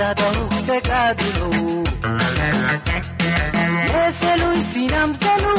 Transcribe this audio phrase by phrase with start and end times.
[0.00, 1.84] gelelebalow sadahugsegadulow
[3.92, 5.54] yeseluy sinamsanu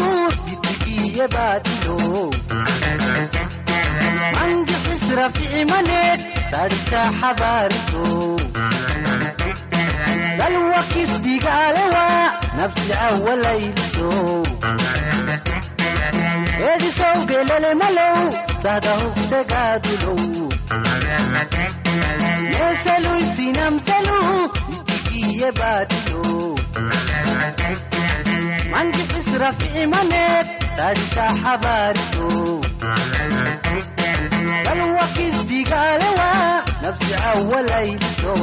[0.45, 2.30] ditigiye baadilow
[4.38, 6.20] mangixisrafi'imaneed
[6.52, 8.06] sadhisa xabaariso
[10.39, 12.08] dalwakisdigaalewa
[12.58, 14.09] nabsicawalayliso
[16.72, 17.17] edisow
[25.59, 26.56] baadilow
[28.73, 32.27] mangixisrafi'imaneed sadhisa xabaariso
[34.65, 36.30] dalwakisdigaalewa
[36.82, 38.33] nabsicawalayliso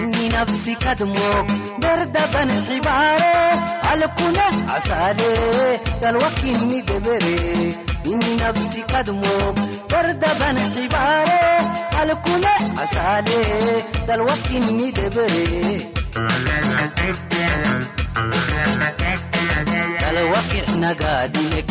[0.00, 1.46] inni nafsi kadmoog
[1.82, 3.34] dardaban xibaare
[3.90, 5.30] alkune casaale
[6.02, 7.36] dalwakinni debere
[8.10, 9.56] inni nafsi kadmoog
[9.92, 11.40] dardaban xibaare
[12.00, 13.40] alkune casaale
[14.08, 15.90] dalwakinni debere
[20.02, 21.68] dalwakixnagaadiyek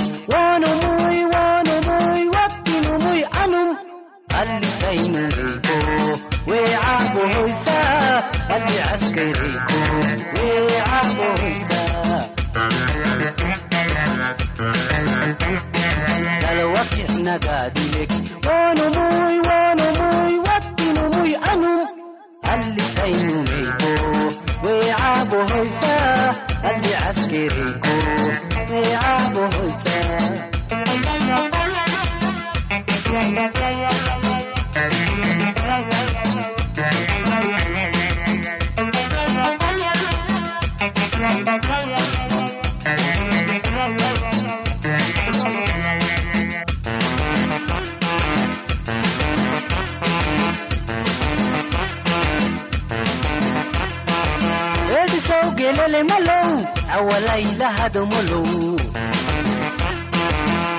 [57.40, 58.48] awalaylahadmolow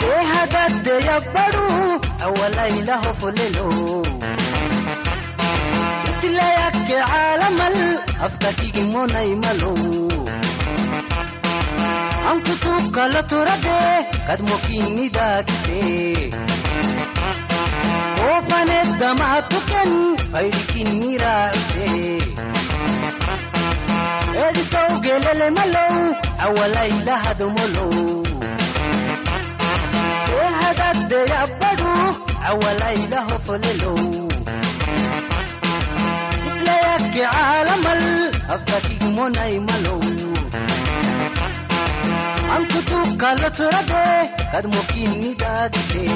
[0.00, 1.68] seehadadeyabbaru
[2.26, 3.68] awalaylahofolelo
[6.24, 7.78] itlayakke caalamal
[8.26, 9.80] afkakigimonay-malow
[12.30, 13.80] ankutukkala turade
[14.28, 15.80] kadmokinnidaagise
[18.28, 19.90] oofaneddamaatuken
[20.32, 21.88] faydikinniraacise
[24.46, 25.94] edisow gelele malow
[26.46, 27.92] awalaylahadomolow
[30.26, 31.90] seehadaddeyabbadu
[32.50, 34.00] awalaylahofolelow
[36.48, 38.02] itlayakke caalamal
[38.54, 40.00] afkakigmonay-malow
[42.54, 44.04] ankutukkalo turade
[44.52, 46.06] kadmokinnidaadise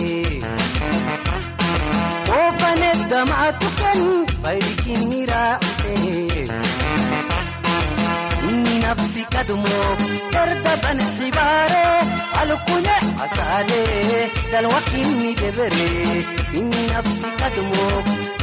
[2.38, 4.00] oofaneddamaatuken
[8.94, 9.79] inni nafsi kadmo
[10.35, 11.85] dardaban xibaare
[12.41, 13.81] alkune casaale
[14.52, 15.87] dalwakinni debere
[16.58, 17.85] inni nafsi kadmo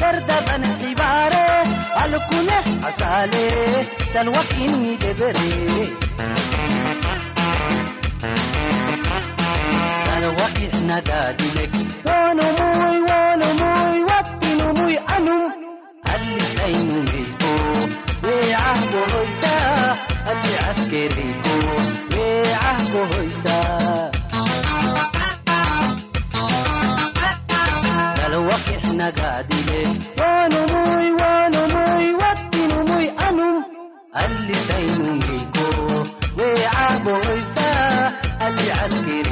[0.01, 1.45] dardaban xibaare
[2.03, 3.45] alkune casaale
[4.13, 5.49] dalwakinni debere
[10.41, 11.73] dalwakixnagaadilek
[12.07, 15.43] waanumuy waanumuy wattinumuy anum
[20.31, 21.55] haddi caskeeriku
[22.15, 24.11] meecah ku hoysaa.
[28.17, 29.81] Dalwaqixnagaadile
[30.19, 33.57] wanumuy wanumuy wattinumuy anum
[34.21, 35.67] allisaynungeyko
[36.37, 38.11] meecah ku hoysaa.
[38.45, 39.30] Alli caskeeri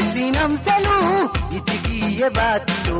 [0.00, 0.98] isinamselu
[1.56, 2.98] itigiye batilo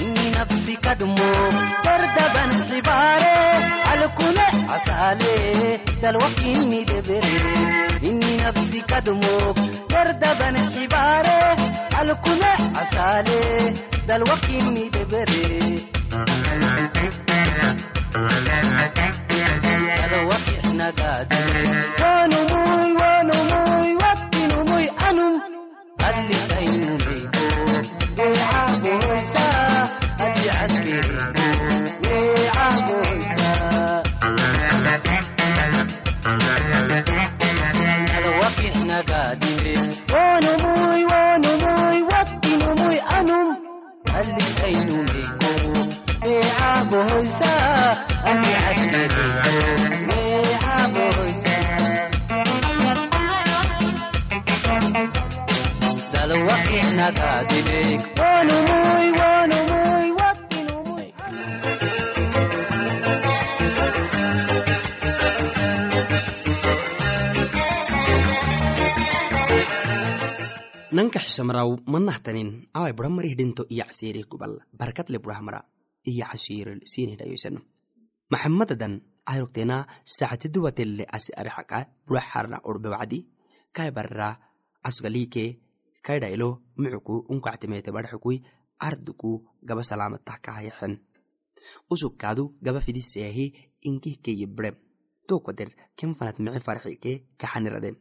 [0.00, 1.28] Inni nafsi kadmo
[1.84, 3.36] dardaban xibare
[3.92, 7.40] alkune asale dalwakini debere
[8.02, 9.54] Inni nafsi kadmo
[9.88, 11.38] dardaban xibare
[11.98, 12.50] alkune
[12.80, 13.40] asale
[14.06, 15.88] dalwakini debere
[20.08, 21.40] dalwakixnagaade
[22.02, 23.67] wanumuy wanumuy wattinumuy anum
[26.08, 27.38] allisaynumeyko
[71.08, 75.64] nanka xisamraw manahtanin awai buramarih dhinto iya casiirih gubal barakatle burahmara
[76.04, 77.64] iya casiiril sinihdayoysano
[78.28, 83.24] maxamadadan ayrogtena sacatiduwatelle asi arixaka buraxarna urbewacdi
[83.72, 84.36] kai barra
[84.88, 85.44] asgalike
[86.04, 88.44] kaidhailo mucuku unkactimete barxukui
[88.76, 89.32] arduku
[89.64, 90.92] gaba salamatah kahayaxen
[91.88, 93.46] usugkaadu gaba fidiseahi
[93.88, 94.76] inkihkeye brem.
[95.28, 97.96] Tokwader kenfanat mici farxike kaxanirade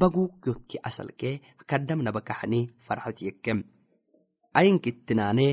[0.00, 1.30] bagu kyokki asalke
[1.70, 3.58] kadamnaba kaxani farxat yekkem
[4.58, 5.46] ayinkittinane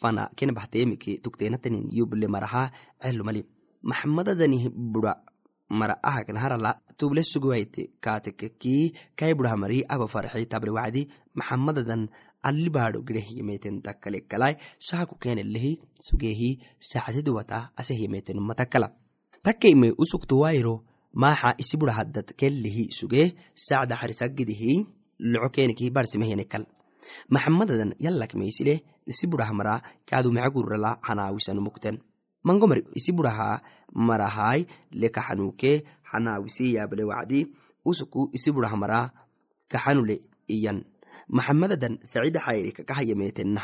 [0.00, 2.62] fana ken bahtemike tukteenatanin yuble maraha
[3.02, 3.42] celumali
[3.90, 5.14] maxamadadanih bura
[5.80, 8.76] mara ahaknaharala tuble suguwaite kaatekeki
[9.18, 11.02] kai burahamari aba farxi tabre wacdi
[11.38, 12.02] maxamadadan
[12.48, 14.54] allibaado gireh yemeten takkalekalai
[14.88, 15.72] sahaku kenelehi
[16.08, 16.50] sugehi
[16.90, 18.88] sacatiduwata aseh yemeten matakala
[19.46, 20.74] takkeime usuktuwairo
[21.14, 24.72] maaxa isi bura haddad kellihi sugee sacda xarisagidihi
[25.32, 26.64] loco keniki barsimehenekal
[27.34, 28.78] maxamadadan yallakmeisileh
[29.10, 29.74] isi burahamara
[30.08, 31.96] kaadu macagurala xanaawisan mukten
[32.46, 33.62] mangomar isi buraha
[34.08, 34.66] marahai
[35.00, 35.72] lekaxanuke
[36.10, 37.40] xanaawisi yable wacdi
[37.84, 39.00] usuku isi burahamara
[39.72, 40.16] kaxanule
[40.48, 40.84] iyan.
[41.28, 43.56] Maxamadadan sacida xayri kakahayameten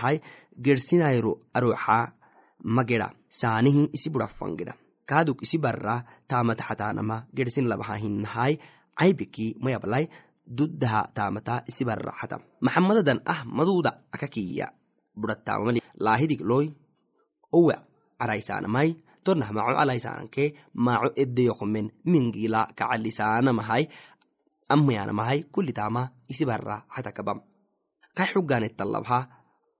[0.65, 2.13] gersinayro aroxa
[2.77, 4.75] mageda saanihi isi bura fangeda
[5.11, 5.97] kaaduk isi barra
[6.31, 8.55] taamata xataanama gersin labaha hinahai
[8.99, 9.47] caybiki
[10.49, 14.73] duddaha taamata isi barra xata maxamadadan ah maduuda akakiya
[15.21, 16.67] burattamamali laahidig loy
[17.53, 17.77] owe
[18.19, 18.89] caraisaanamai
[19.25, 23.85] tonah maco alaisaananke maco edeyokomen mingila kacalisaanamahai
[24.75, 27.39] amayanamahai kulitama isi barra xatakabam
[28.17, 29.19] kai xuganettalabha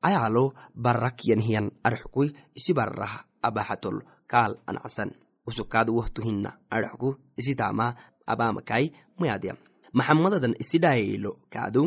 [0.09, 0.45] ayaalo
[0.85, 5.11] barrakyanhiyan arxukui isi barrah abaxatol kaal anacsan
[5.49, 7.09] usukaad wohtuhinna arxku
[7.41, 7.87] isitama
[8.33, 8.85] abamakai
[9.21, 9.55] mayadya
[9.99, 11.83] maxamadadan isidhaylo kaadu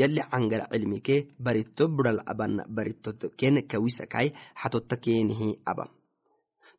[0.00, 4.28] yali cangara cilmike barito bural aban baritot ken kawisakai
[4.60, 5.84] xatotta kenihi aba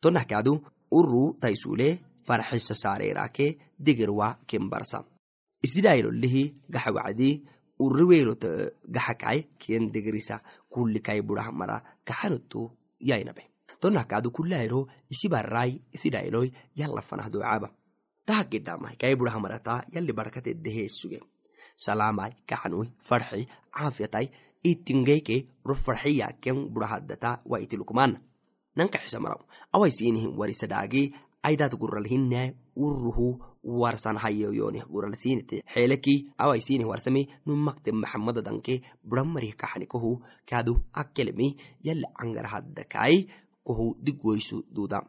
[0.02, 0.54] tonah kaadu
[1.00, 1.90] uru taisule
[2.28, 3.48] farxisa saarerake
[3.86, 5.00] digerwa kenbarsa
[5.66, 7.30] isidhaylolihi gaxawacdi
[7.86, 8.44] uriweelot
[8.96, 10.36] gaxakai ken degerisa
[10.72, 12.62] kulikai burah mara kaxanotu
[13.10, 13.44] yainabe
[13.82, 17.70] tonahkaadu kulairo isi barai isi dhailoy yalla fanah ducaaba.
[18.26, 21.20] Tahagedhamai kai buraha marata yalli barakateddeheesuge
[21.76, 24.28] salamai kaxanui farxi caafiyatai
[24.64, 28.18] itingeyke ro farxiyaken burahaddata wa itilukmana
[28.76, 29.42] nanka xisamaraw
[29.76, 31.04] awai siinihin warisadhaagi
[31.44, 33.28] aidat guralhinai uruhu
[33.82, 41.56] warsan hayoyonih guralsinite xeeleki awai sinih warsami numakte maxamadadanke buramarih kaxnikohu kaadu akkelemi
[41.88, 43.16] yalli cangarahaddakai
[43.66, 45.00] kohu digwoysu duda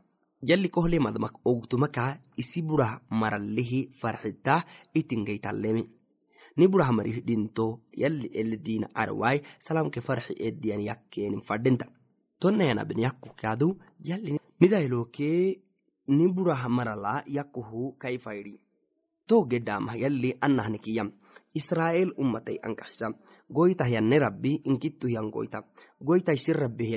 [0.48, 2.04] yalli kohlemadmak ogtumaka
[2.42, 4.64] isi burah maralihi farxita
[5.00, 5.82] itingeytallemi
[6.56, 7.66] ni burah marih dhinto
[8.02, 11.86] yalli eledina arawai salamke farxi ediyan yakkenin fadhinta
[12.40, 13.68] tonnayanabin yakku kaadu
[14.10, 15.32] yalli nidailoke
[16.16, 18.54] ni burah marala yakkuhu kai faydi
[19.28, 21.12] to gedamah yalli annahnikiyam
[21.60, 23.12] israel ummatai ankaxisa
[23.50, 25.62] goytah yanne rabbi inkittu yan goyta.
[26.02, 26.92] Goytai sin rabbi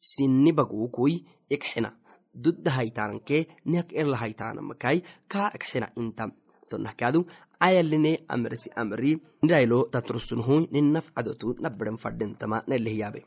[0.00, 1.92] yanihiya sinni bagukui ikxina
[2.34, 6.28] dudda haytananke niak erla haytanamakai ka ikxina inta.
[6.70, 7.26] Tonahkaadu
[7.60, 13.24] ayaline amrisi amri nidailo tatrusunhui ninaf adotu nabaren fadhintama nalehyabe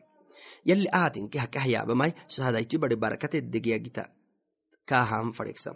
[0.65, 4.03] yalli aatinke hakahyaabamai sahadaichi bari barakatedegiyagita
[4.85, 5.75] kahan fadheksa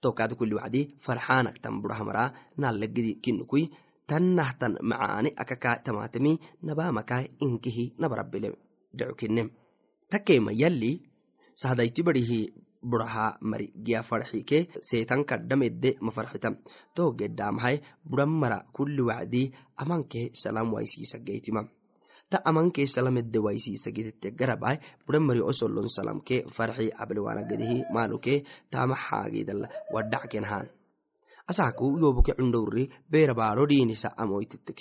[0.00, 3.70] tokaada kuli wacdi farxaanaktan burahamara nalagidi kinukui
[4.06, 8.56] tannahtan macaani akakai tamatami nabamakai inkihi nabarabile
[8.96, 9.65] dhecukine
[10.12, 10.92] takema yalli
[11.60, 12.40] sahadaiti barihi
[12.90, 14.58] buraha mari giya farxike
[14.88, 16.48] seetan kadhamedde mafarxita
[16.96, 17.76] to gedhamahai
[18.08, 19.42] buran mara kuli wacdi
[19.82, 21.62] amanke salam waisiisageytima
[22.30, 28.34] ta amanke salamedde waisiisagitete garabai buran mari osolon salamke farxi ablewanagedihi maluke
[28.70, 30.66] tama xaagidala wadhackenhan
[31.50, 34.72] asaku yoboke cundowri beerabaaro dhiinisa amoytete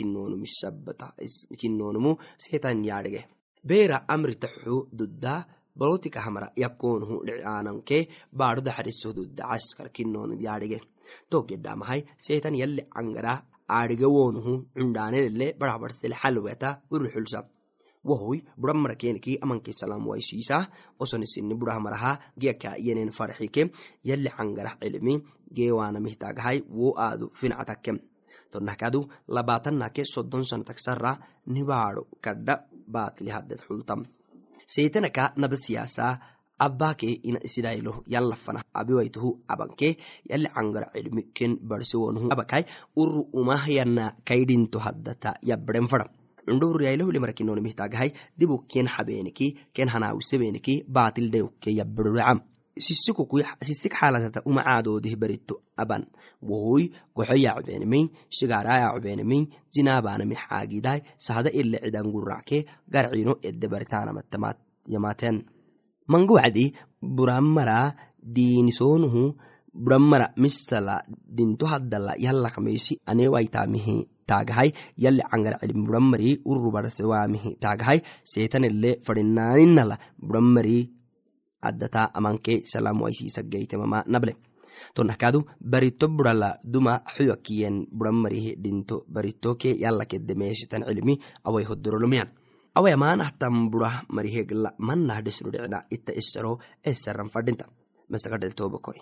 [1.59, 2.11] kinoonumu
[2.43, 3.21] seetan yaadhege
[3.69, 5.33] beera amritaxu dudda
[5.79, 7.97] balotika hamara yakoonhu dhiciaananke
[8.39, 10.79] baadho daxariso dudda caskar kinoonum yaadhige
[11.31, 13.33] togedhamahai seetan yalli cangara
[13.77, 17.39] aadhigewoonuhu cundhaanelele barabarsele xalweta uruxulsa
[18.09, 20.57] wahoy buramara keniki amanke salam waisiisa
[21.03, 23.63] osonisini burahamaraha giyaka yenen farxike
[24.09, 25.13] yalli cangarah cilmi
[25.55, 27.91] geewanamihtagahai wo aadu fincatake
[28.51, 28.99] tonahkadu
[29.35, 31.11] labaatanake soddon sanataksara
[31.53, 32.55] nibaado kadha
[32.93, 34.03] baatli hadded xultam
[34.73, 36.05] seetanaka naba siyaasa
[36.65, 39.97] abbake ina isidailo yallafana abiwaituhu abanke
[40.29, 42.63] yalli cangara cilmi ken barsiwonuhu abakai
[42.95, 46.07] uru umahyana kaidinto haddata yabren fada.
[46.45, 52.39] Cundhowriyailahulimarakinonimihtagahai dibu ken xabeeniki ken hanaawisebeniki baatil dayukke yabirocam
[52.77, 56.03] sisik xaalatata umacaadodih berito aban.
[56.43, 64.57] Wohoy goxo yacbenimi shigara yacbenimi zinabanami xaagidai sahada ile cidan guracke garcino ede baritanamattamaat
[64.93, 65.35] yamaten
[66.07, 66.65] manguwacdi
[67.01, 67.95] buramara
[68.35, 69.23] diinisoonuhu
[69.73, 73.95] buramara misala dinto haddala yallakmeysi anewaitamihi
[74.29, 80.77] taagahai yalli cangar cilmi buramari urubarsewaamihi taagahai seetanele fadhinaaninala buramari
[81.61, 84.35] addata amanke salam waisiisageytemama nable.
[84.93, 92.29] Tonahkadu barito burala duma xuyakiyen buramarihi dhinto baritoke yalakedde meeshitan cilmi awai hodorolomiyan
[92.75, 97.65] awai amaanahtan burah marihegla manah desrudhicna itta isaro esaran fadhinta
[98.11, 98.99] masakadheltobakoi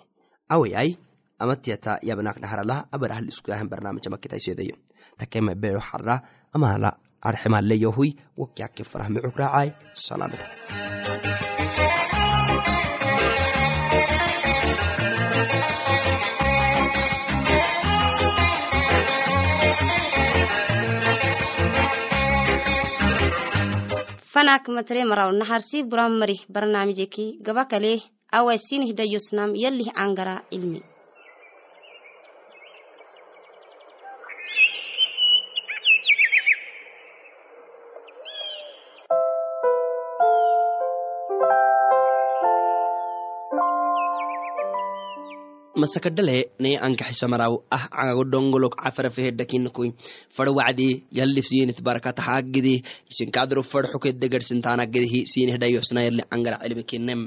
[0.48, 0.94] awayai
[1.38, 4.78] amatiyata yabnaknaharala abarahal iskuyahan barnaamija makitaisedayo
[5.18, 6.22] takema beero xara
[6.54, 10.46] amala arxemaleyohui wakyake farahme cukraacai salaamada
[24.34, 28.02] fanak matre maraw naharsi buran marih barnaamijeki gaba kale
[28.38, 30.80] awai sinih dayosnam yallih angara ilmi
[45.84, 49.90] masakadhale ne ankaxisamaraw ah cagodongolok cafarafehedhakinakoi
[50.36, 50.88] far wacdi
[51.20, 51.48] yalif
[52.26, 52.76] haagidi
[53.10, 53.84] isinkadro far
[55.34, 57.20] sinihdayohsna yali cangara cilimikinem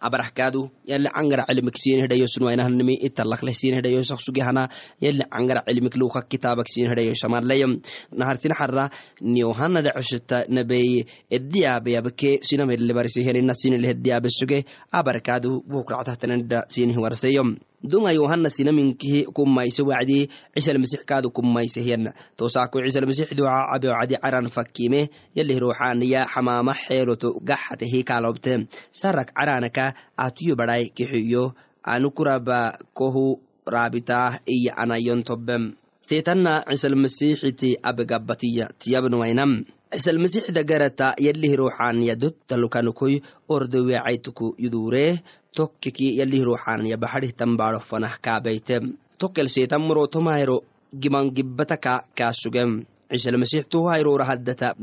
[0.00, 4.68] abarahkaadu yali cangara cilimik sinihdayosunwainahnimi italakleh sinihdayosaksugehana
[5.00, 7.72] yali cangara cilimik luka kitabak sinihdayosamarlayam
[8.12, 19.24] naharsin xara niyohana dhacoshita nabeye ediyaabeyabke sinamedlebarisihenina sinilehediyabesuge abarkaadu bukractahtanida sinih warseyom duma yohanna sinaminkihi
[19.30, 26.74] kummayse wacdi cisalmasix kaadu kummaysehyanna tosaako cisalmasix duca cabe wacdi caran fakkime yalih ruuxaniya xamaama
[26.74, 35.74] xeeloto gaxatehi kaalobte sarak caranaka atuyo badhay kixiyo anukuraba kohu raabitaah iya anayon tobem
[36.08, 45.20] seetanna cisalmasixiti abegabatiya tiyabnuwainam cisalmasixda garata yalih ruuxaniya dottalukanukoy ordowecaytuku yuduree
[45.56, 48.76] tokkeki yalih ruuxaniya baxadih tambaadho fanah kaabayte
[49.18, 50.60] tokkel seetan muro tomayro
[50.92, 52.84] giman gibbataka kaasugem.
[53.08, 54.76] Cisalmasix tuhayrora haddata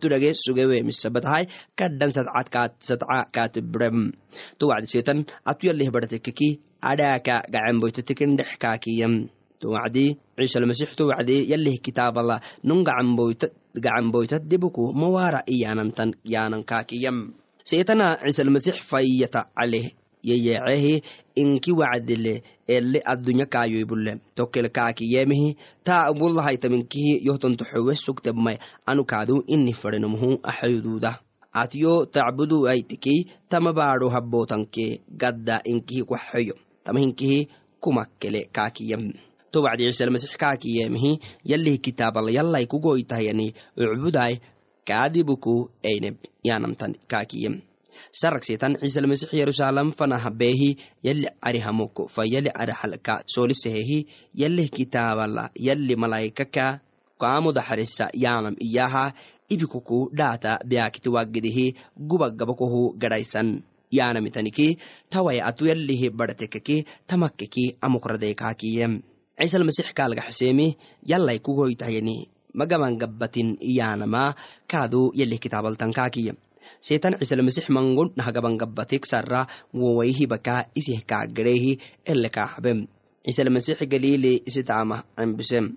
[0.00, 4.12] tudhage sugewe misabatahay kadhan sadca kaatibrem
[4.58, 9.32] to wacdi seetan atu yalih badhatekeki adhaaka gacanboytotekendhex kaakiyem.
[9.60, 17.32] To wacdi cisalmasix to wacdi yalih kitaabala nun gacanboytat debuku mawara iyanantan yanan kaakiyem
[17.64, 21.02] seetana cisalmasix fayyata caleh yeyeecehi
[21.34, 30.38] inki wacdile ele addunya kaayoybule tokkel kaakiyemehi taa ubulahaytaminkihi yohtonto xowe sugtebmay anukaadu ini fadenomuhu
[30.42, 31.18] axayuduuda
[31.52, 36.54] atiyo tacbudu aytikey tama baadho habbootanke gadda inkihi kwaxeyo
[36.84, 37.48] tama hinkihi
[37.80, 39.12] kumakkele kaakiyem
[39.54, 41.12] to wacdi cisalmasix kaakiyemehi
[41.52, 43.46] yalih kitaabala yallay kugoytahyani
[43.76, 44.34] ucbuday
[44.88, 45.54] kaadibuku
[45.90, 46.16] eineb
[46.48, 47.54] yanamtan kaakiyem
[48.20, 50.70] sarak setan cisalmasix yerusalem fanah beehi
[51.02, 53.98] yali cari hamoko fa yali cari halka solisehehi
[54.42, 56.66] yalih kitaabala yali malaikaka
[57.22, 59.04] kaamudaxarisa yanam iyaha
[59.54, 64.68] ibikuku dhaata beakiti waggidihi gubagabakohu gadhaysan yanamitaniki
[65.10, 67.64] taway atu yalihi badhatekeki tamakkeki
[69.34, 70.76] amokradeekaakiyem cisalmasix kaalgaxseemi
[71.06, 74.34] yallay kugoytahyani magaban gabbatin iyanama
[74.68, 76.36] kaadu yalih kitaabaltan kaakiyem
[76.80, 82.86] seetan cisalmasix mangon nahgaban gabbatek sarra wowaihibaka isih kaaggarehi ele kaaxbem
[83.26, 85.76] cisalmasix galiili isitama cembisem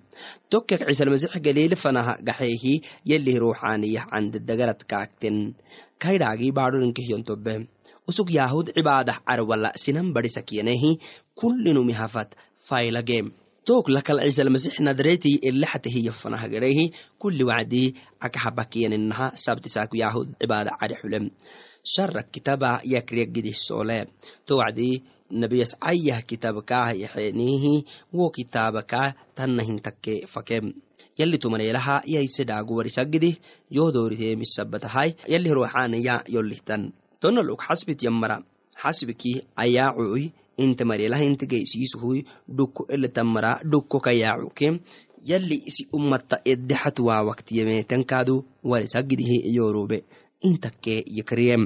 [0.50, 5.56] tokkek cisalmasix galiili fanaha gaxeehi yalih ruuxaaniyah candadagarad kaakten.
[5.98, 7.66] Kaydhaagi baadholinkihiyontobe
[8.06, 11.00] usug yaahud cibaadah carwala sinan badhisakyanehi
[11.34, 13.32] kullinumihafat faylagem
[13.68, 16.84] took lakal cisalmasix nadreeti elexatehiya fanahgarehi
[17.20, 17.82] kulli wacdi
[18.26, 21.24] akahabakyaninaha sabtisaaku yaahud cibaada cari xulem
[21.94, 23.98] sharak kitaba yakriyagidih soole
[24.46, 25.04] to wacdi
[25.40, 25.76] nabiyas
[27.02, 27.74] yaxenihi
[28.16, 29.02] wo kitabaka
[29.36, 30.72] tannahintakke fakem
[31.20, 33.36] yalli tumaneelaha yaisedhaagu warisagidih
[33.70, 38.40] yohdoriteemisabatahay yalli ruuxaanaya yollihtan tonaluk xasbit yammara
[38.82, 40.32] xasbiki ayaacuy
[40.64, 42.18] inte mareelaha inte geysiisuhuy
[42.58, 44.68] dhukko eletamara dhukko kayaacuke
[45.30, 48.36] yalli isi ummata eddexat waa waktiyemeetankaadu
[48.70, 49.98] warisagidihi yorube
[50.48, 51.62] intakke yakriyem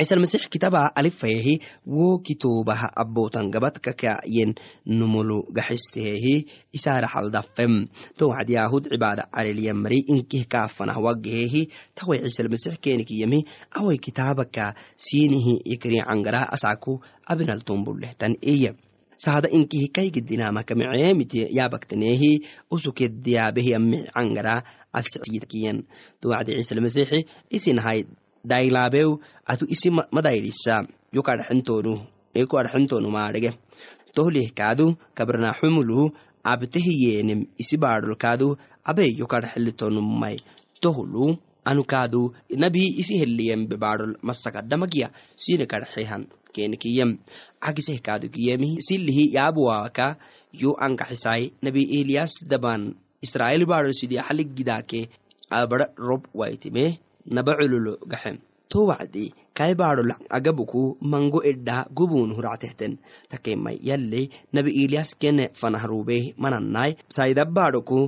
[0.00, 4.54] cisalmasix kitaba alifayehi wo kitoobaha abbootan gabadkakayen
[4.86, 6.34] numulu gaxisehehi
[6.72, 7.74] isaara xaldafem
[8.18, 13.44] to wacdi yaahud cibaada carelyamari inkih kaafanah wagahehi taway cisalmasix kenikiyemi
[13.78, 16.92] away kitaabaka siinihi yakriya cangara asaaku
[17.32, 18.72] abinaltombulehtan iya
[19.20, 22.30] sahada inkihi kaygidinamakameceemite yaabaktanehi
[22.72, 25.84] usukediyaabehi ami cangara askiyan
[26.20, 27.28] to wacdi cisalmasixi
[28.44, 29.88] dailaabew atu isi
[32.34, 33.50] eko adhaxentonu maadhege
[34.14, 36.10] tohlih kaadu kabarnaxumulu
[36.52, 38.48] abtehiyeenem isi baadholkaadu
[38.90, 40.36] abe yokadhaxelitonumay
[40.82, 41.36] tohulu
[41.70, 42.22] anukaadu
[42.62, 45.10] nabi isi heliyembe baadhol masakadhamagiya
[45.42, 46.22] sine kadhaxehan
[46.54, 47.10] kenikiyem
[47.64, 48.30] cagiseh kaadu
[48.86, 50.16] silihi yaabuwaaka
[50.62, 52.94] yo ankaxisai nabi eliyas daban.
[53.22, 55.00] Israel baadhol sidia xaligidaake
[55.50, 58.38] abara rob waitime naba cululo gaxem
[58.70, 59.34] to wacdi
[59.80, 68.00] baadhol agabuku mango edha gubun huractehten takemai yalle nabi iliyas kene fanahrubeh manannai saida baadhoku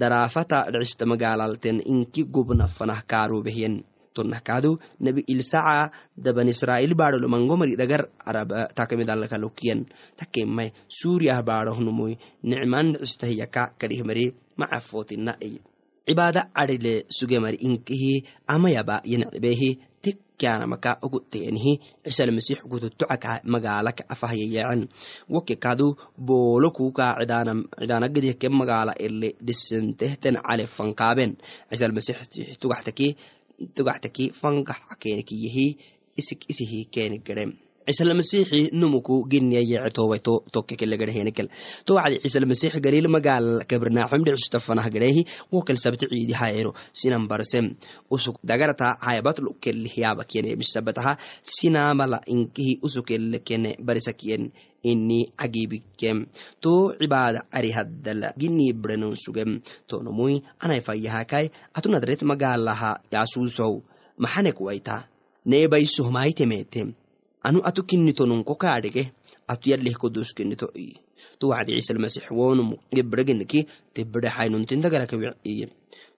[0.00, 3.74] daraafata dhicista magaalalten inki gubna fanah kaarubehyen
[4.14, 9.86] tonnahkaadu nabi ilsaca daban israa'il baadholo mango mari dhagar araba takamidalakalokiyan
[10.20, 14.26] takemai suuriyah baadhohnumuy nicman dhicistahiyaka kadihmari
[14.60, 15.58] macafootina iy
[16.06, 18.12] cibaada cadhile sugemari inkihi
[18.46, 19.70] amayaba yencibehi
[20.04, 21.72] tekyanamaka oguteyenihi
[22.04, 24.88] cisalmasix gututocaka magaalaka afahyayeecen
[25.32, 31.30] woke kadu boolo kuka cidaanagedihke magaala ele dhisentehten cale fankaaben
[31.70, 32.16] cisalmasix
[33.76, 35.66] tugaxtaki fankax kenikiyehi
[36.20, 37.50] isik isihi keni gerem
[37.86, 41.48] ciisalamasiixi numuku ginniyaye towaito tokkekelegadhehenekel
[41.86, 47.76] to wacdi ciisalamasiix galil magal kabrnaxom dhicstafanah gadhehi wokel sabti ciidi hayero sinan barsem
[48.10, 53.76] usuk dagarata hayabatlu kelih yabakene bisabataha sinamala inkihi usukelle kene
[54.84, 56.28] ini cagibikem
[56.60, 59.62] to cibaada cari haddala gini brenon sugem.
[59.88, 63.82] To nomui anai fayyahakai atunadret magalaha yasusow
[64.20, 65.08] maxanek waita
[67.46, 69.12] anu atu kinnitonunko kaadhege
[69.52, 70.96] atu yalih kodus kinnito iye
[71.38, 73.60] to wacdi ciisalmasix wonumu gebregeniki
[74.84, 75.68] dagaraka wiciye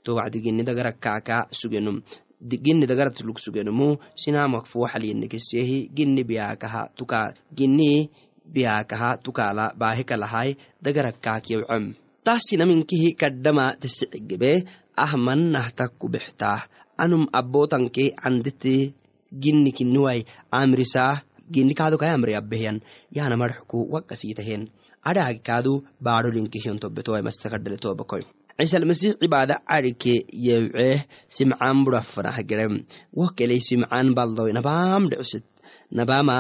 [0.05, 2.03] to wacdi gini dagarak kaaka sugenum
[2.41, 8.11] gini dagarat lug sugenumu sinamak fuwaxalyenikesehi gini biyakaha tuka gini
[8.45, 16.69] biyakaha tukala bahikalahai dagarak kaakyawcam taasinaminkihi kadhama tisicigebe ahmannahtakku bextaah
[17.03, 18.95] anum abotanke canditi
[19.43, 20.21] gini kiniwai
[20.61, 21.13] amrisaa
[21.55, 22.79] gini kaado kai amri abehiyan
[23.17, 24.63] yana marxku wakasitahen
[25.11, 25.73] adhaagi kaadu
[26.07, 28.23] baadholinkihiyon tobetoai mastakadhale tobakoy
[28.59, 30.15] ciisalmasih cibaada carike
[30.47, 30.99] yewceeh
[31.37, 32.75] simcaan burafanah gerem
[33.69, 35.45] simcaan baldoy nabaam dhecsit
[35.99, 36.39] nabama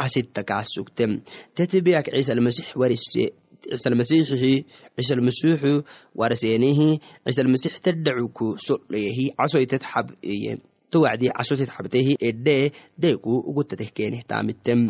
[0.00, 1.10] casittakaasugtem
[1.56, 3.24] tetebeyak ciisalmasix warise
[3.62, 4.54] ciisalmasiixi
[4.96, 5.72] ciisalmasiixu
[6.20, 6.88] warseenihi
[7.24, 10.54] ciisalmasix tedhacuku soleyehi casoytet xab eye
[10.90, 12.56] to wacdi casotet xabtehi edhe
[13.02, 14.80] deeku ugutateh keeneh taamitem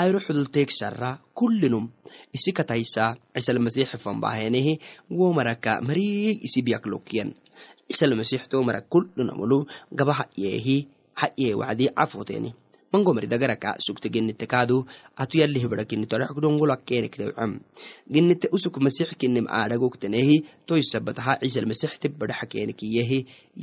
[0.00, 1.84] ayro xudulteeg shara kullinum
[2.36, 4.74] isi kataysa ciisalmasiixi fanbahenehi
[5.18, 7.28] wo maraka mariig isi biyak lokyan
[7.88, 9.58] ciisalmasiix to marak kullinamulu
[9.98, 10.76] gaba hayehi
[11.20, 12.50] haye wacdi cafoteni
[12.92, 14.86] mangomari dagaraka sugte genite kaadu
[15.22, 17.50] atu yalih barakinito adhaxkudongolakkenekdewcam
[18.14, 20.36] genite usuk masix kinim aadhagogtenehi
[20.66, 23.18] toysabataha ciisalmasix tibadhaxakenekiyehi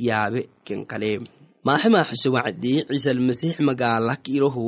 [0.08, 1.10] yaabe kenkale
[1.68, 4.66] maaxe maaxise wacdi ciisalmasix magaalak irohu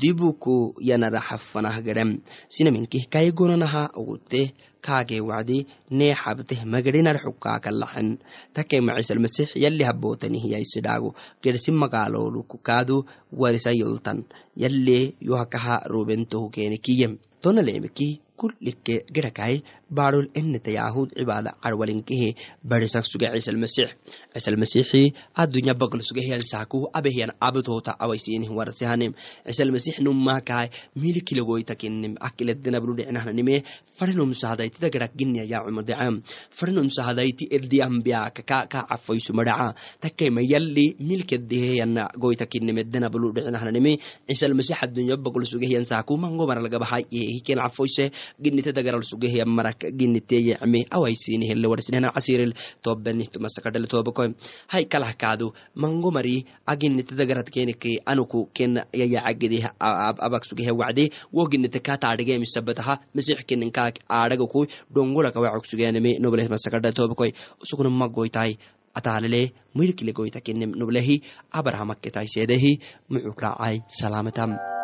[0.00, 0.56] dibuku
[0.88, 2.10] yanaraxafanah gadham
[2.54, 4.42] sinaminkih kaygonanaha ogute
[4.86, 5.58] kaagee wacdi
[5.98, 8.08] nee xabteh magadhinarxukaakalaxen
[8.56, 11.10] takema ciisalmasix yali habotanihiyaisidhaago
[11.42, 12.96] gersi magaaloluku kaadu
[13.40, 14.18] warisa yoltan
[14.62, 17.12] yalle yohakaha robentohu kenekiyem
[17.42, 18.08] tonaleemeki
[18.40, 19.54] kullike gerakai
[19.90, 22.28] baadhol eneta yahud cibaada carwalinkehe
[22.70, 23.88] barisak suge ciisalmasix
[24.32, 25.02] ciisalmasixi
[25.34, 29.12] adunya bagl suge hiyalsaaku abehiyan awaisinih warsehanem
[29.46, 30.68] ciisalmasix nummakai
[31.02, 33.64] milikilegoytakenem akiledenabnudhecnahnanime
[33.98, 36.22] farinum sahadayti dagarak ginya yacumodecam
[36.58, 43.92] farinum sahadayti erdiambiaka ka cafaysumadaca takema yalli milkedeheyana goytakinemedenabnudhecnahnanime
[44.28, 52.12] ciisalmasix adunya bagl suge hiyansaaku mangomaralgabahay hiken cafoyse ginite dagaral sugehiya marak giniteyecme awaisinihele warsinehna
[52.12, 54.34] casiril tobenihtumasakadhale tobakoy
[54.68, 57.12] hay kalah kaadu mango mari aginite
[57.50, 65.40] kenike anuku ken yayacagedeh abak sugehe wacde wo ginite ka taadhigemisabataha masix keninkaak aadhagaku dhongolaka
[65.40, 68.58] wacok sugeneme nobleh masakadhale tobakoy usukuna magoytai
[68.94, 71.22] ataalele milkile goyta kenem noblehi
[71.60, 72.72] abrahamakketai seedehi
[73.10, 74.77] mucukracai salaamatam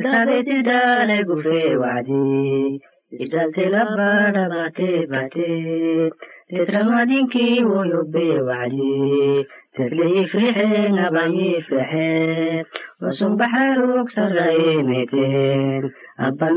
[0.00, 2.80] Elsabeeti daale gufee wacdii
[3.24, 6.08] Ijalte labbaa baatee baatee
[6.50, 9.44] Tetramadinki woyobbee wacdii
[9.76, 12.64] Tetlii frixee nabayii frixee
[13.02, 15.92] Wasun baxaarug sarra'ee meeteen
[16.28, 16.56] Abban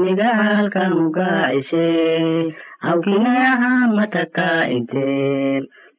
[0.96, 2.56] mugaacisee
[2.88, 5.68] Hawkinayaha matakkaa intee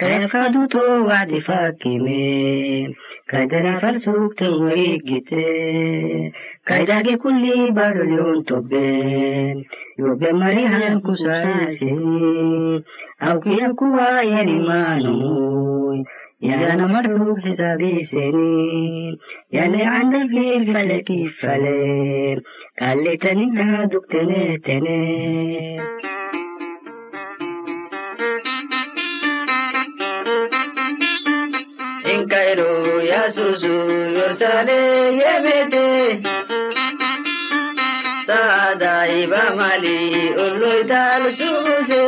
[0.00, 2.22] kayafkaduto wacdi fakime
[3.30, 5.44] kaydana sugtan warigite
[6.68, 9.56] kaydage kulli barolyon toben
[10.00, 12.80] yobe marihan kusaasini
[13.28, 15.98] awkiya kuwa yanimaanoy
[16.48, 18.48] yana marhug xisaabiseni
[19.56, 21.76] yane candalfil fale kifale
[22.78, 23.66] kallitanina
[33.10, 33.72] yasusu
[34.18, 34.78] yorsale
[35.20, 35.86] yebete
[38.26, 39.98] saada iba mali
[40.44, 42.04] ulloital suguse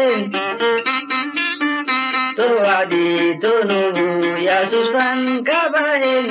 [2.37, 3.07] to wadi
[3.43, 4.07] tonubu
[4.49, 6.27] yasusfan kabahen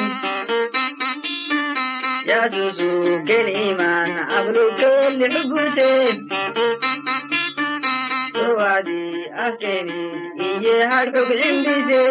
[2.30, 2.90] yaasuusu
[3.28, 5.90] ken iman ablukelli xubuse
[8.36, 9.04] dowadi
[9.46, 10.02] akeni
[10.50, 12.04] iye hadhog cimbise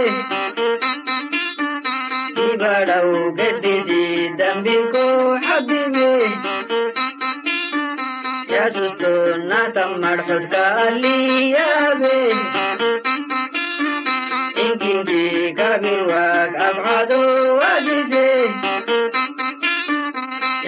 [2.61, 4.03] ibadhaw gedhisi
[4.39, 5.05] dambiko
[5.45, 6.11] xabibe
[8.55, 9.13] yaasusto
[9.51, 12.17] natam marxodka aliyabe
[14.65, 15.23] inkinki
[15.59, 17.21] kabirwag abcado
[17.61, 18.27] wadise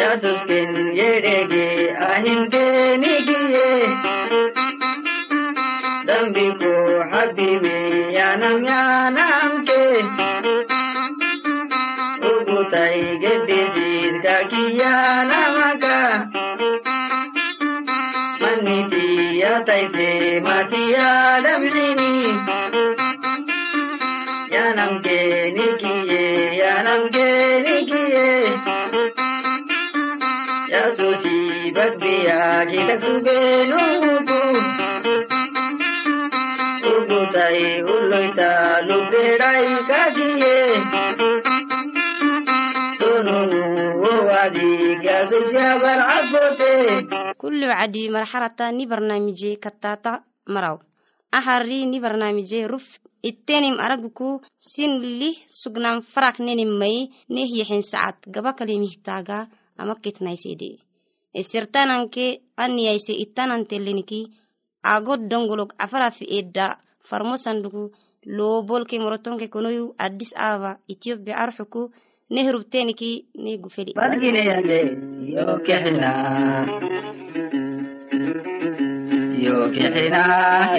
[0.00, 1.41] yasuskin yedhege
[12.72, 15.96] ugutai geddisid kakiyanamaka
[18.40, 19.06] maniti
[19.42, 21.11] yataise matiya
[21.44, 22.12] damsini
[24.54, 25.18] yanamke
[25.56, 26.24] nikiye
[26.62, 27.28] yanamke
[27.66, 28.28] nikiye
[30.72, 31.37] yasusi
[31.76, 34.41] bagbiya kitaksubenuku ugutai
[47.70, 50.12] wacdi marxalata ni barnaamije katata
[50.46, 50.77] maraw.
[51.38, 52.87] Ahari ni barnaamije ruf.
[53.22, 56.98] Ittenim araguku sin lih sugnam farak nenim mai
[57.35, 59.38] neh yexen sacad gaba kalimihtaga
[59.81, 60.70] ama kitnaysede
[61.40, 62.27] isirtananke
[62.62, 64.20] aniyayse ittananteleniki
[64.94, 66.66] ago dongolog afarafi edda
[67.09, 67.85] farmo sandugu
[68.37, 71.83] loobolke morotonke konoyu addis ababa ethiopia arxuku
[72.35, 73.11] neh rubteniki
[73.42, 73.92] ne gufeli
[79.42, 80.22] bargineyale yo kexina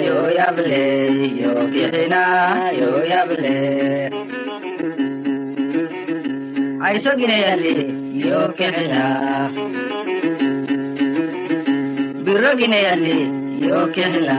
[0.06, 0.82] yo yable
[1.40, 2.22] yo kexina
[2.80, 3.54] yo yable
[6.86, 7.74] aisogineyale
[8.24, 9.02] yo kexina
[12.24, 13.16] birogineyale
[13.60, 14.38] yo kexina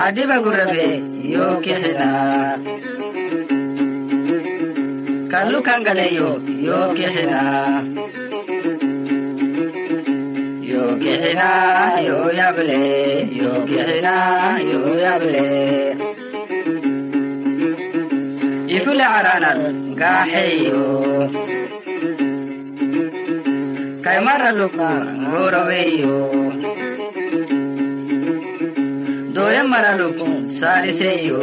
[0.00, 0.84] xadiba gurabe
[1.34, 2.08] yo kexina
[5.32, 6.30] kallu kangaleyo
[6.66, 7.40] yo kexina
[10.70, 11.48] yo kexina
[12.08, 12.80] yo yable
[13.40, 14.14] yo kexina
[14.70, 15.46] yo yable
[18.76, 19.60] ifule caranan
[20.00, 20.84] gaaxeyo
[24.04, 24.88] kaymaraluku
[25.22, 26.16] ngoroweyo
[29.60, 31.40] doya maraluku saaliseyo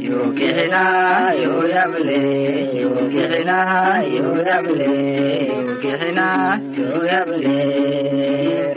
[0.00, 0.32] yo.
[0.38, 2.20] Kexina yo yable
[2.80, 3.58] yo kexina
[4.08, 4.88] yo yable
[5.66, 6.28] yo kexina
[6.76, 8.67] yo yable